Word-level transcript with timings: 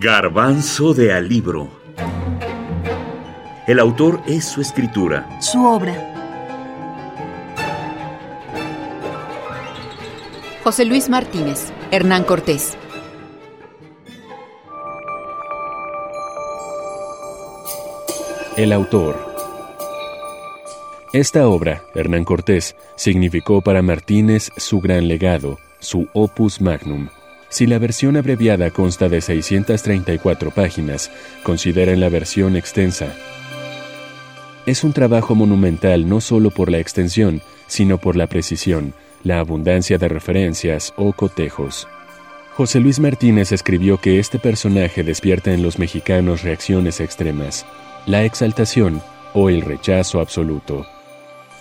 Garbanzo 0.00 0.94
de 0.94 1.12
Alibro. 1.12 1.68
El 3.66 3.80
autor 3.80 4.22
es 4.28 4.44
su 4.44 4.60
escritura. 4.60 5.28
Su 5.40 5.66
obra. 5.66 5.92
José 10.62 10.84
Luis 10.84 11.08
Martínez, 11.08 11.72
Hernán 11.90 12.22
Cortés. 12.22 12.78
El 18.56 18.72
autor. 18.72 19.18
Esta 21.12 21.48
obra, 21.48 21.82
Hernán 21.96 22.24
Cortés, 22.24 22.76
significó 22.94 23.62
para 23.62 23.82
Martínez 23.82 24.52
su 24.58 24.80
gran 24.80 25.08
legado, 25.08 25.58
su 25.80 26.06
opus 26.12 26.60
magnum. 26.60 27.08
Si 27.50 27.66
la 27.66 27.78
versión 27.78 28.16
abreviada 28.16 28.70
consta 28.70 29.08
de 29.08 29.20
634 29.20 30.50
páginas, 30.50 31.10
consideren 31.42 32.00
la 32.00 32.08
versión 32.10 32.56
extensa. 32.56 33.14
Es 34.66 34.84
un 34.84 34.92
trabajo 34.92 35.34
monumental 35.34 36.08
no 36.08 36.20
solo 36.20 36.50
por 36.50 36.70
la 36.70 36.78
extensión, 36.78 37.40
sino 37.66 37.96
por 37.98 38.16
la 38.16 38.26
precisión, 38.26 38.92
la 39.24 39.40
abundancia 39.40 39.96
de 39.96 40.08
referencias 40.08 40.92
o 40.96 41.12
cotejos. 41.12 41.88
José 42.54 42.80
Luis 42.80 43.00
Martínez 43.00 43.52
escribió 43.52 43.98
que 43.98 44.18
este 44.18 44.38
personaje 44.38 45.02
despierta 45.02 45.52
en 45.52 45.62
los 45.62 45.78
mexicanos 45.78 46.42
reacciones 46.42 47.00
extremas, 47.00 47.64
la 48.04 48.24
exaltación 48.24 49.00
o 49.32 49.48
el 49.48 49.62
rechazo 49.62 50.20
absoluto. 50.20 50.86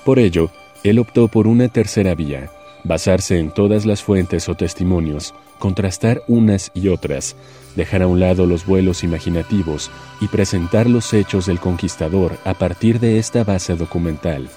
Por 0.03 0.19
ello, 0.19 0.49
él 0.83 0.99
optó 0.99 1.27
por 1.27 1.47
una 1.47 1.69
tercera 1.69 2.15
vía, 2.15 2.49
basarse 2.87 3.37
en 3.37 3.51
todas 3.51 3.85
las 3.85 4.01
fuentes 4.01 4.49
o 4.49 4.55
testimonios, 4.55 5.33
contrastar 5.59 6.23
unas 6.27 6.71
y 6.73 6.87
otras, 6.87 7.35
dejar 7.75 8.01
a 8.01 8.07
un 8.07 8.19
lado 8.19 8.45
los 8.45 8.65
vuelos 8.65 9.03
imaginativos 9.03 9.91
y 10.21 10.27
presentar 10.27 10.87
los 10.89 11.13
hechos 11.13 11.45
del 11.45 11.59
conquistador 11.59 12.37
a 12.45 12.53
partir 12.53 12.99
de 12.99 13.19
esta 13.19 13.43
base 13.43 13.75
documental. 13.75 14.49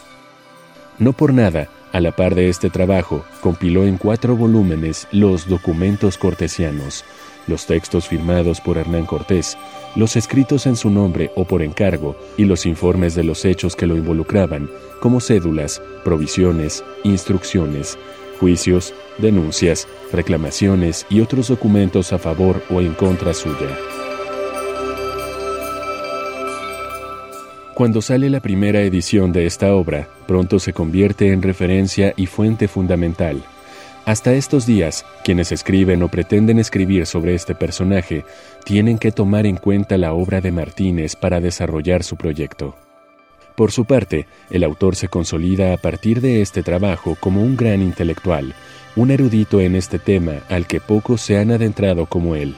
No 0.98 1.12
por 1.12 1.33
nada, 1.33 1.69
a 1.92 2.01
la 2.01 2.12
par 2.12 2.34
de 2.34 2.48
este 2.48 2.70
trabajo, 2.70 3.25
compiló 3.41 3.84
en 3.84 3.98
cuatro 3.98 4.36
volúmenes 4.36 5.08
los 5.11 5.48
documentos 5.48 6.19
cortesianos, 6.19 7.05
los 7.47 7.67
textos 7.67 8.06
firmados 8.06 8.61
por 8.61 8.78
Hernán 8.78 9.06
Cortés, 9.06 9.56
los 9.97 10.14
escritos 10.17 10.67
en 10.67 10.77
su 10.77 10.89
nombre 10.89 11.33
o 11.34 11.45
por 11.45 11.62
encargo 11.62 12.17
y 12.36 12.45
los 12.45 12.64
informes 12.64 13.14
de 13.14 13.25
los 13.25 13.45
hechos 13.45 13.75
que 13.75 13.86
lo 13.86 13.97
involucraban, 13.97 14.70
como 15.01 15.20
cédulas, 15.20 15.83
provisiones, 16.05 16.84
instrucciones, 17.03 17.98
juicios, 18.41 18.94
denuncias, 19.19 19.86
reclamaciones 20.12 21.06
y 21.10 21.20
otros 21.20 21.48
documentos 21.48 22.12
a 22.14 22.19
favor 22.19 22.62
o 22.70 22.80
en 22.80 22.94
contra 22.94 23.34
suya. 23.34 23.77
Cuando 27.74 28.02
sale 28.02 28.28
la 28.28 28.41
primera 28.41 28.80
edición 28.80 29.33
de 29.33 29.46
esta 29.46 29.74
obra, 29.74 30.08
pronto 30.27 30.58
se 30.58 30.72
convierte 30.72 31.33
en 31.33 31.42
referencia 31.42 32.12
y 32.16 32.27
fuente 32.27 32.66
fundamental. 32.66 33.42
Hasta 34.06 34.34
estos 34.34 34.66
días, 34.66 35.05
quienes 35.24 35.52
escriben 35.52 36.02
o 36.02 36.08
pretenden 36.08 36.58
escribir 36.58 37.06
sobre 37.06 37.34
este 37.34 37.55
personaje 37.55 38.24
tienen 38.64 38.98
que 38.98 39.12
tomar 39.12 39.46
en 39.46 39.56
cuenta 39.56 39.96
la 39.98 40.12
obra 40.12 40.41
de 40.41 40.50
Martínez 40.50 41.14
para 41.16 41.41
desarrollar 41.41 42.02
su 42.02 42.16
proyecto. 42.16 42.74
Por 43.61 43.72
su 43.72 43.84
parte, 43.84 44.27
el 44.48 44.64
autor 44.64 44.97
se 44.97 45.08
consolida 45.08 45.75
a 45.75 45.77
partir 45.77 46.22
de 46.22 46.41
este 46.41 46.62
trabajo 46.62 47.14
como 47.20 47.42
un 47.42 47.58
gran 47.58 47.83
intelectual, 47.83 48.55
un 48.97 49.11
erudito 49.11 49.61
en 49.61 49.77
este 49.77 49.98
tema 49.98 50.36
al 50.48 50.67
que 50.67 50.80
pocos 50.80 51.20
se 51.20 51.36
han 51.36 51.50
adentrado 51.50 52.06
como 52.06 52.34
él. 52.34 52.55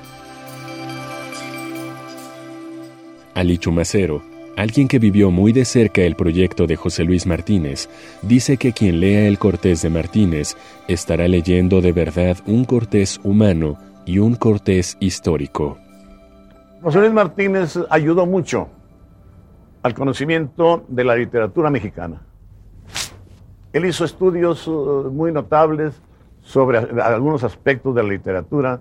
Ali 3.35 3.59
Chumacero, 3.59 4.23
alguien 4.57 4.87
que 4.87 5.01
vivió 5.01 5.33
muy 5.33 5.53
de 5.53 5.65
cerca 5.65 6.03
el 6.03 6.15
proyecto 6.15 6.69
de 6.69 6.77
José 6.77 7.03
Luis 7.03 7.27
Martínez, 7.27 7.89
dice 8.23 8.57
que 8.57 8.73
quien 8.73 9.01
lea 9.01 9.27
el 9.27 9.41
Cortés 9.41 9.83
de 9.83 9.91
Martínez 9.91 10.55
estará 10.87 11.27
leyendo 11.27 11.81
de 11.81 11.91
verdad 11.91 12.37
un 12.47 12.65
Cortés 12.65 13.19
humano 13.25 13.77
y 14.07 14.21
un 14.21 14.37
Cortés 14.37 14.97
histórico. 15.01 15.79
José 16.81 17.01
Luis 17.01 17.13
Martínez 17.13 17.77
ayudó 17.91 18.25
mucho 18.25 18.69
al 19.83 19.95
conocimiento 19.95 20.85
de 20.89 21.05
la 21.05 21.17
literatura 21.17 21.71
mexicana. 21.71 22.23
Él 23.73 23.87
hizo 23.87 24.05
estudios 24.05 24.69
uh, 24.69 25.11
muy 25.13 25.33
notables 25.33 26.01
sobre 26.43 26.79
algunos 26.79 27.45
aspectos 27.45 27.95
de 27.95 28.03
la 28.03 28.09
literatura 28.11 28.81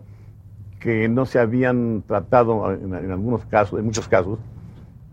que 0.79 1.07
no 1.07 1.25
se 1.25 1.39
habían 1.39 2.03
tratado 2.07 2.71
en, 2.73 2.93
algunos 2.93 3.45
casos, 3.45 3.79
en 3.79 3.85
muchos 3.85 4.07
casos, 4.07 4.39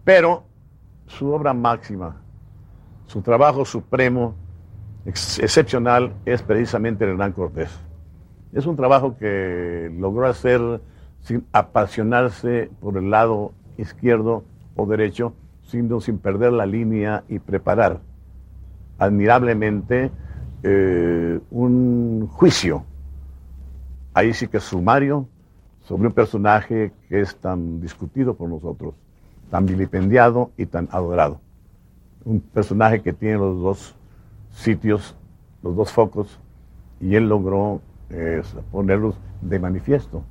pero 0.02 0.44
su 1.06 1.30
obra 1.30 1.52
máxima, 1.52 2.16
su 3.06 3.20
trabajo 3.20 3.64
supremo, 3.64 4.34
excepcional, 5.04 6.14
es 6.24 6.42
precisamente 6.42 7.04
el 7.04 7.10
Hernán 7.10 7.32
Cortés. 7.32 7.70
Es 8.52 8.66
un 8.66 8.76
trabajo 8.76 9.16
que 9.18 9.92
logró 9.98 10.26
hacer 10.26 10.80
sin 11.20 11.46
apasionarse 11.52 12.70
por 12.80 12.96
el 12.96 13.10
lado 13.10 13.52
izquierdo 13.76 14.44
o 14.74 14.86
derecho, 14.86 15.34
sino 15.68 16.00
sin 16.00 16.18
perder 16.18 16.52
la 16.52 16.66
línea 16.66 17.24
y 17.28 17.38
preparar 17.38 18.00
admirablemente 18.98 20.10
eh, 20.62 21.38
un 21.50 22.26
juicio, 22.26 22.84
ahí 24.12 24.32
sí 24.32 24.48
que 24.48 24.60
sumario, 24.60 25.28
sobre 25.82 26.08
un 26.08 26.12
personaje 26.12 26.92
que 27.08 27.20
es 27.20 27.36
tan 27.36 27.80
discutido 27.80 28.34
por 28.34 28.48
nosotros, 28.48 28.94
tan 29.50 29.66
vilipendiado 29.66 30.50
y 30.56 30.66
tan 30.66 30.88
adorado. 30.90 31.40
Un 32.24 32.40
personaje 32.40 33.00
que 33.00 33.12
tiene 33.12 33.36
los 33.36 33.60
dos 33.60 33.96
sitios, 34.50 35.16
los 35.62 35.76
dos 35.76 35.92
focos, 35.92 36.40
y 37.00 37.14
él 37.14 37.28
logró 37.28 37.80
eh, 38.10 38.42
ponerlos 38.72 39.16
de 39.40 39.58
manifiesto. 39.58 40.22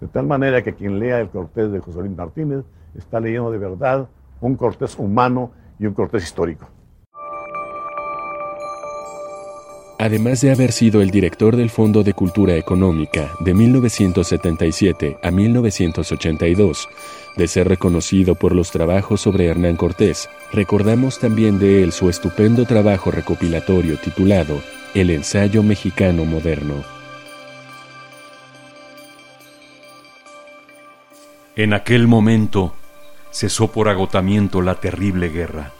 De 0.00 0.06
tal 0.06 0.26
manera 0.26 0.62
que 0.62 0.74
quien 0.74 0.98
lea 0.98 1.20
el 1.20 1.28
Cortés 1.28 1.70
de 1.70 1.80
José 1.80 1.98
Luis 1.98 2.16
Martínez 2.16 2.64
está 2.94 3.20
leyendo 3.20 3.50
de 3.50 3.58
verdad 3.58 4.08
un 4.40 4.56
Cortés 4.56 4.96
humano 4.98 5.52
y 5.78 5.86
un 5.86 5.94
Cortés 5.94 6.24
histórico. 6.24 6.68
Además 10.00 10.40
de 10.40 10.52
haber 10.52 10.70
sido 10.70 11.02
el 11.02 11.10
director 11.10 11.56
del 11.56 11.70
Fondo 11.70 12.04
de 12.04 12.14
Cultura 12.14 12.54
Económica 12.54 13.32
de 13.40 13.52
1977 13.52 15.18
a 15.24 15.30
1982, 15.32 16.88
de 17.36 17.48
ser 17.48 17.68
reconocido 17.68 18.36
por 18.36 18.54
los 18.54 18.70
trabajos 18.70 19.20
sobre 19.20 19.46
Hernán 19.46 19.74
Cortés, 19.74 20.28
recordamos 20.52 21.18
también 21.18 21.58
de 21.58 21.82
él 21.82 21.90
su 21.90 22.08
estupendo 22.08 22.64
trabajo 22.64 23.10
recopilatorio 23.10 23.98
titulado 23.98 24.60
El 24.94 25.10
ensayo 25.10 25.64
mexicano 25.64 26.24
moderno. 26.24 26.84
En 31.56 31.74
aquel 31.74 32.06
momento, 32.06 32.72
cesó 33.30 33.68
por 33.68 33.88
agotamiento 33.88 34.62
la 34.62 34.76
terrible 34.76 35.28
guerra. 35.28 35.72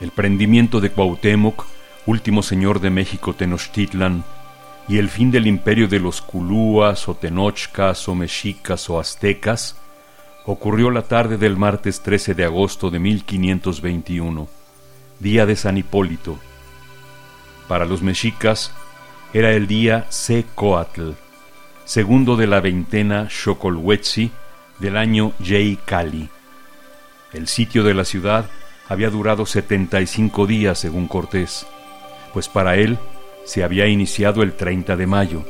El 0.00 0.10
prendimiento 0.10 0.80
de 0.80 0.90
Cuauhtémoc, 0.90 1.64
último 2.06 2.42
señor 2.42 2.80
de 2.80 2.90
México 2.90 3.34
Tenochtitlan, 3.34 4.24
y 4.88 4.98
el 4.98 5.08
fin 5.08 5.30
del 5.30 5.46
imperio 5.46 5.88
de 5.88 6.00
los 6.00 6.20
Culúas 6.20 7.08
o 7.08 7.14
Tenochcas 7.14 8.08
o 8.08 8.14
Mexicas 8.14 8.90
o 8.90 8.98
Aztecas 8.98 9.76
ocurrió 10.44 10.90
la 10.90 11.02
tarde 11.02 11.38
del 11.38 11.56
martes 11.56 12.00
13 12.00 12.34
de 12.34 12.44
agosto 12.44 12.90
de 12.90 12.98
1521, 12.98 14.48
día 15.20 15.46
de 15.46 15.56
San 15.56 15.78
Hipólito. 15.78 16.38
Para 17.68 17.84
los 17.84 18.02
mexicas 18.02 18.72
era 19.32 19.52
el 19.52 19.66
día 19.66 20.06
Secoatl, 20.08 21.12
segundo 21.84 22.36
de 22.36 22.46
la 22.46 22.60
veintena 22.60 23.28
Xocolhuetzi 23.30 24.30
del 24.80 24.96
año 24.96 25.32
Yei 25.38 25.78
Cali. 25.84 26.28
El 27.32 27.48
sitio 27.48 27.82
de 27.82 27.94
la 27.94 28.04
ciudad 28.04 28.44
había 28.88 29.08
durado 29.08 29.46
75 29.46 30.46
días 30.46 30.78
según 30.78 31.08
Cortés, 31.08 31.66
pues 32.34 32.48
para 32.48 32.76
él 32.76 32.98
se 33.46 33.64
había 33.64 33.86
iniciado 33.86 34.42
el 34.42 34.52
30 34.52 34.96
de 34.96 35.06
mayo. 35.06 35.42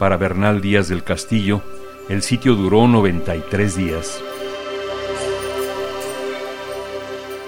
Para 0.00 0.16
Bernal 0.16 0.60
Díaz 0.60 0.88
del 0.88 1.04
Castillo, 1.04 1.62
el 2.08 2.22
sitio 2.22 2.56
duró 2.56 2.88
93 2.88 3.76
días. 3.76 4.20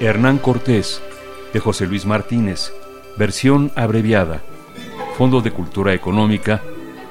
Hernán 0.00 0.38
Cortés, 0.38 1.02
de 1.52 1.58
José 1.58 1.86
Luis 1.86 2.06
Martínez, 2.06 2.72
versión 3.16 3.72
abreviada, 3.74 4.40
Fondo 5.18 5.40
de 5.40 5.50
Cultura 5.50 5.94
Económica, 5.94 6.62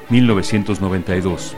1992. 0.08 1.56